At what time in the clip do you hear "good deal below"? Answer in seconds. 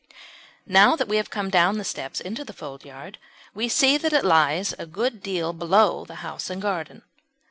4.87-6.05